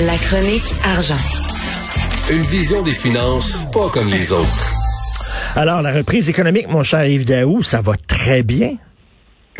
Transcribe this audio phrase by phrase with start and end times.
[0.00, 1.22] La chronique argent.
[2.32, 4.72] Une vision des finances pas comme les autres.
[5.54, 8.74] Alors, la reprise économique, mon cher Yves Daou, ça va très bien?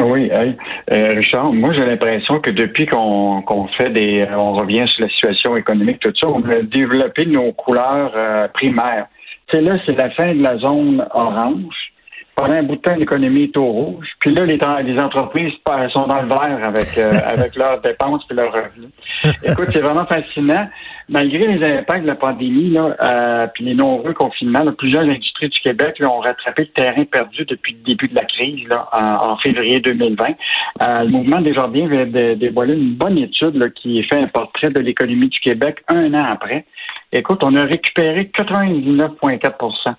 [0.00, 0.56] Oui, hey,
[0.92, 5.56] euh, Richard, moi j'ai l'impression que depuis qu'on fait des, on revient sur la situation
[5.56, 9.06] économique, tout ça, on a développé nos couleurs euh, primaires.
[9.46, 11.92] Tu sais, là, c'est la fin de la zone orange.
[12.36, 14.06] Pendant un bout de temps, l'économie est au rouge.
[14.20, 15.54] Puis là, les, les entreprises
[15.90, 18.90] sont dans le vert avec, euh, avec leurs dépenses et leurs revenus.
[19.42, 20.68] Écoute, c'est vraiment fascinant.
[21.08, 25.48] Malgré les impacts de la pandémie, là, euh, puis les nombreux confinements, là, plusieurs industries
[25.48, 28.86] du Québec là, ont rattrapé le terrain perdu depuis le début de la crise là,
[28.92, 30.26] en, en février 2020.
[30.82, 34.28] Euh, le mouvement des jardins vient de dévoiler une bonne étude là, qui fait un
[34.28, 36.66] portrait de l'économie du Québec un an après.
[37.12, 39.94] Écoute, on a récupéré 99,4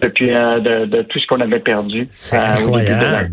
[0.00, 2.08] depuis euh, de, de, tout ce qu'on avait perdu.
[2.10, 3.30] C'est incroyable.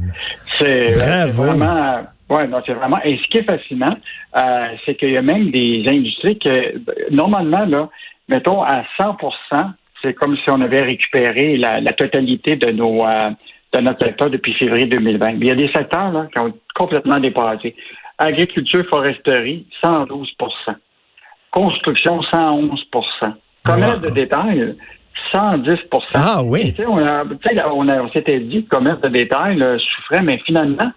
[0.59, 2.01] C'est vraiment.
[2.29, 2.99] Ouais, non, c'est vraiment.
[3.03, 3.97] Et ce qui est fascinant,
[4.37, 6.79] euh, c'est qu'il y a même des industries que
[7.11, 7.89] normalement là,
[8.29, 13.29] mettons à 100% c'est comme si on avait récupéré la, la totalité de nos euh,
[13.73, 15.33] de notre secteur depuis février 2020.
[15.33, 17.75] Mais il y a des secteurs là, qui ont complètement dépassé.
[18.17, 20.27] Agriculture, foresterie, 112%
[21.51, 22.85] Construction, 111
[23.63, 24.09] Commerce wow.
[24.09, 24.75] de détail,
[25.31, 25.77] 110
[26.13, 26.73] Ah oui.
[26.87, 27.23] on, a,
[27.73, 30.91] on, a, on s'était dit que le commerce de détail là, souffrait, mais finalement,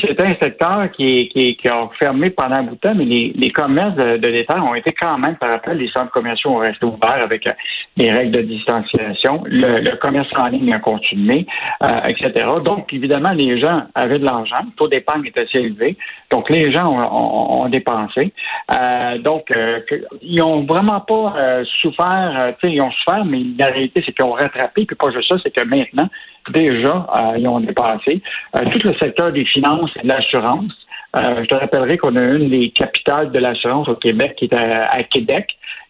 [0.00, 3.32] c'était un secteur qui, qui, qui, a fermé pendant un bout de temps, mais les,
[3.36, 6.58] les commerces de, de détail ont été quand même, par rapport les centres commerciaux ont
[6.58, 7.52] resté ouverts avec euh,
[7.96, 9.42] les règles de distanciation.
[9.46, 11.46] Le, le, commerce en ligne a continué,
[11.82, 12.46] euh, etc.
[12.64, 14.60] Donc, évidemment, les gens avaient de l'argent.
[14.64, 15.96] Le taux d'épargne est assez élevé.
[16.30, 18.32] Donc, les gens ont, ont, ont dépensé.
[18.72, 19.80] Euh, donc, euh,
[20.22, 22.54] ils ont vraiment pas euh, souffert.
[22.64, 24.84] ils ont souffert, mais la réalité, c'est qu'ils ont rattrapé.
[24.84, 26.08] Puis pas juste ça, c'est que maintenant,
[26.52, 27.06] déjà,
[27.38, 28.22] ils ont dépassé.
[28.52, 30.72] tout le secteur des finances et de l'assurance.
[31.16, 34.54] Euh, je te rappellerai qu'on a une des capitales de l'assurance au Québec qui est
[34.54, 35.46] à Québec.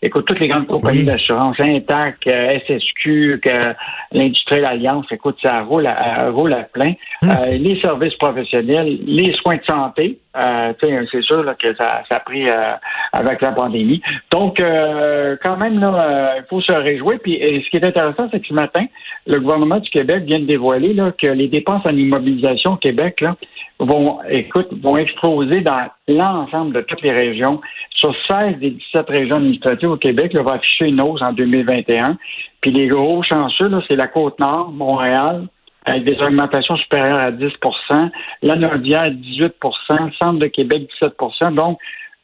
[0.06, 1.04] Écoute, toutes les grandes compagnies oui.
[1.04, 3.40] d'assurance, Intac, euh, SSQ,
[4.12, 6.92] l'Industrie Alliance, écoute, ça roule à, roule à plein.
[7.22, 7.30] Hum.
[7.30, 10.72] Euh, les services professionnels, les soins de santé, euh,
[11.10, 12.74] c'est sûr là, que ça, ça a pris euh,
[13.12, 14.00] avec la pandémie.
[14.30, 17.18] Donc, euh, quand même, il faut se réjouir.
[17.20, 18.84] Puis, ce qui est intéressant, c'est que ce matin,
[19.26, 23.22] le gouvernement du Québec vient de dévoiler là, que les dépenses en immobilisation au Québec
[23.22, 23.34] là,
[23.80, 27.60] vont, écoute, vont exploser dans l'ensemble de toutes les régions.
[27.90, 32.16] Sur 16 des 17 régions administratives au Québec, là, va afficher une hausse en 2021.
[32.60, 35.48] Puis les gros chanceux, c'est la Côte-Nord, Montréal,
[35.84, 37.52] avec des augmentations supérieures à 10
[38.42, 41.78] la Nordière, 18 le Centre de Québec, 17% Donc,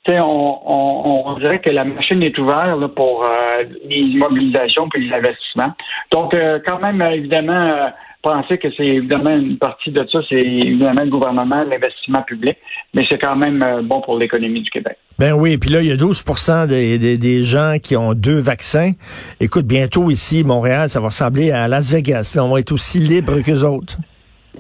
[0.09, 4.99] on, on, on, dirait que la machine est ouverte là, pour euh, les immobilisations et
[4.99, 5.73] les investissements.
[6.11, 7.89] Donc, euh, quand même, évidemment, euh,
[8.23, 12.57] penser que c'est évidemment une partie de ça, c'est évidemment le gouvernement, l'investissement public,
[12.95, 14.97] mais c'est quand même euh, bon pour l'économie du Québec.
[15.19, 16.25] Ben oui, puis là, il y a 12
[16.69, 18.93] des, des, des, gens qui ont deux vaccins.
[19.41, 22.39] Écoute, bientôt ici, Montréal, ça va ressembler à Las Vegas.
[22.41, 23.99] on va être aussi libre qu'eux autres.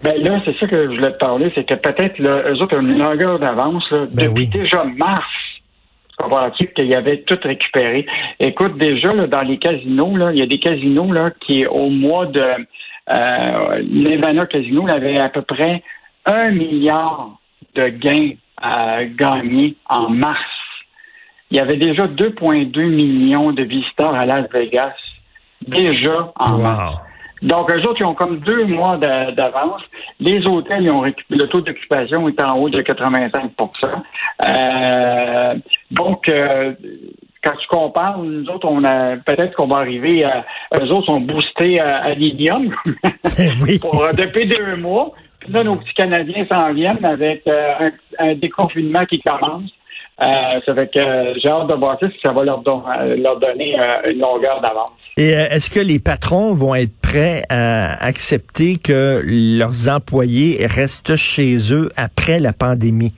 [0.03, 2.81] Ben là, c'est ça que je voulais te parler, c'est que peut-être eux autres ont
[2.81, 4.47] une longueur d'avance ben depuis oui.
[4.49, 5.25] déjà mars
[6.23, 8.07] comprends-tu qu'il y avait tout récupéré.
[8.39, 11.89] Écoute, déjà, là, dans les casinos, là, il y a des casinos là, qui, au
[11.89, 12.45] mois de
[13.11, 15.83] euh, Nevada Casino avait à peu près
[16.27, 17.39] un milliard
[17.75, 20.39] de gains à gagner en mars.
[21.51, 24.95] Il y avait déjà 2,2 millions de visiteurs à Las Vegas,
[25.67, 26.62] déjà en wow.
[26.62, 26.97] mars.
[27.43, 29.83] Donc, eux autres, ils ont comme deux mois d'avance.
[30.21, 33.71] Les hôtels, ils ont récupéré, le taux d'occupation est en haut de 85%
[34.47, 35.55] euh,
[35.91, 36.73] Donc, euh,
[37.43, 40.44] quand tu compares, nous autres, on a peut-être qu'on va arriver à.
[40.77, 42.73] Eux autres sont boostés à, à l'idium
[43.62, 43.81] oui.
[43.81, 45.12] pour depuis deux mois.
[45.41, 47.91] Puis là, nos petits Canadiens s'en viennent avec euh, un,
[48.29, 49.71] un, déconfinement qui commence.
[50.23, 52.83] Euh, ça fait que euh, j'ai hâte de voir ça si ça va leur, don
[53.17, 54.93] leur donner euh, une longueur d'avance.
[55.17, 61.57] Et est-ce que les patrons vont être prêts à accepter que leurs employés restent chez
[61.73, 63.13] eux après la pandémie?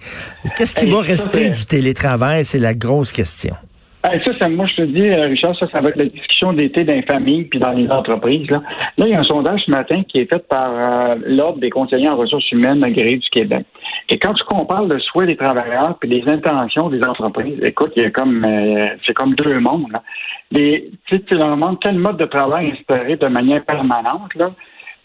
[0.57, 2.45] Qu'est-ce qui Et va rester du télétravail?
[2.45, 3.55] C'est la grosse question.
[4.03, 6.85] ça, ça, moi, je te dis, euh, Richard, ça, ça va être la discussion d'été
[6.85, 8.51] dans les familles puis dans les entreprises.
[8.51, 8.63] Là,
[8.99, 11.71] là il y a un sondage ce matin qui est fait par euh, l'Ordre des
[11.71, 13.65] conseillers en ressources humaines agréés du Québec.
[14.09, 18.03] Et quand tu compares le souhait des travailleurs puis les intentions des entreprises, écoute, il
[18.03, 19.91] y a comme euh, c'est comme deux mondes.
[19.93, 20.03] Là.
[20.51, 24.51] Les, tu leur demandes quel mode de travail instaurer de manière permanente, là.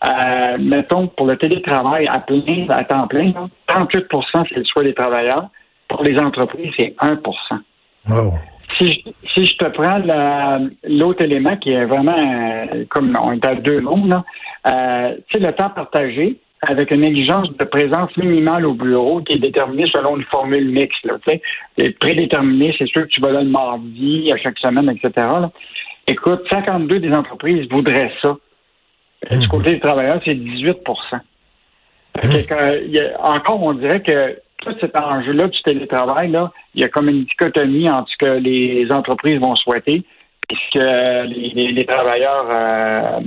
[0.01, 4.85] Euh, mettons, pour le télétravail à plein, à temps plein, là, 38% c'est le souhait
[4.85, 5.49] des travailleurs.
[5.89, 7.19] Pour les entreprises, c'est 1
[8.09, 8.33] wow
[8.79, 10.01] si je, si je te prends
[10.83, 14.23] l'autre élément qui est vraiment euh, comme on est à deux mondes, là,
[14.67, 19.89] euh, le temps partagé avec une exigence de présence minimale au bureau qui est déterminée
[19.93, 21.05] selon une formule mixte.
[21.05, 25.27] Là, c'est prédéterminé, c'est sûr que tu vas là le mardi, à chaque semaine, etc.
[26.07, 28.35] Écoute, 52 des entreprises voudraient ça.
[29.31, 29.47] Du mmh.
[29.47, 30.75] côté des travailleurs, c'est 18%
[32.23, 32.29] mmh.
[33.21, 37.23] Encore, on dirait que tout cet enjeu-là du télétravail, là, il y a comme une
[37.23, 40.03] dichotomie entre ce que les entreprises vont souhaiter
[40.49, 43.19] et ce que les, travailleurs euh,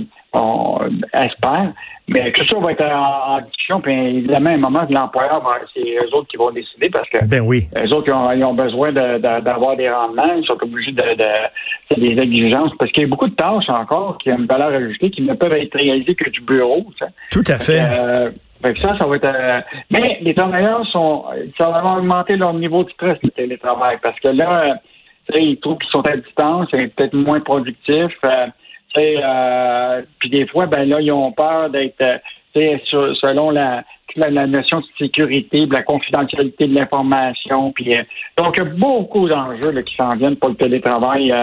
[1.13, 1.73] espèrent.
[2.09, 5.41] Mais tout ça va être en, discussion, puis évidemment, à un moment, l'employeur,
[5.73, 7.67] c'est eux autres qui vont décider parce que ben oui.
[7.77, 12.71] eux autres, ils ont, besoin d'avoir des rendements, ils sont obligés de, de, des exigences,
[12.77, 15.33] parce qu'il y a beaucoup de tâches encore qui ont une valeur ajoutée qui ne
[15.33, 16.85] peuvent être réalisées que du bureau.
[17.31, 17.81] Tout à fait.
[17.89, 18.31] Euh,
[18.81, 19.25] ça, ça va être.
[19.25, 21.25] Euh, mais les travailleurs sont,
[21.57, 24.77] ça va augmenter leur niveau de stress le télétravail parce que là,
[25.31, 28.11] euh, ils trouvent qu'ils sont à distance, c'est peut-être moins productif.
[28.25, 28.47] Euh,
[28.97, 32.21] euh, puis des fois, ben là, ils ont peur d'être,
[32.55, 33.83] selon la,
[34.15, 37.71] la, notion de sécurité, de la confidentialité de l'information.
[37.71, 37.95] Puis
[38.37, 41.33] donc, il y a beaucoup d'enjeux qui s'en viennent pour le télétravail.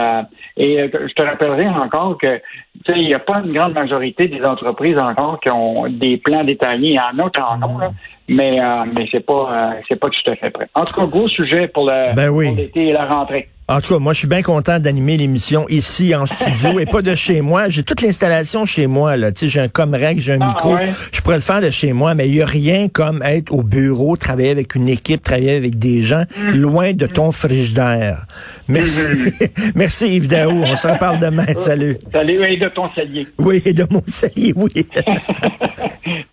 [0.56, 2.41] et je te rappellerai encore que
[2.88, 6.91] il n'y a pas une grande majorité des entreprises encore qui ont des plans détaillés.
[6.91, 7.79] Il y en a qui en ont,
[8.29, 10.69] mais, euh, mais c'est pas euh, c'est pas tout à fait prêt.
[10.75, 13.49] En tout cas, gros sujet pour le ben l'été et la rentrée.
[13.71, 17.03] En tout cas, moi, je suis bien content d'animer l'émission ici en studio et pas
[17.03, 17.69] de chez moi.
[17.69, 19.17] J'ai toute l'installation chez moi.
[19.17, 19.31] Là.
[19.31, 20.77] Tu sais, j'ai un Comrec, j'ai un ah, micro.
[21.12, 23.62] Je pourrais le faire de chez moi, mais il n'y a rien comme être au
[23.62, 26.56] bureau, travailler avec une équipe, travailler avec des gens, mm.
[26.56, 28.27] loin de ton frigidaire.
[28.67, 29.06] Merci.
[29.06, 29.73] Mm-hmm.
[29.77, 30.65] Merci Yves Daou.
[30.65, 31.47] On se reparle demain.
[31.56, 31.97] Salut.
[32.12, 32.43] Salut,
[33.38, 34.70] Oui, de mon salier, oui.